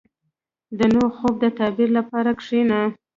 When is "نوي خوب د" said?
0.93-1.45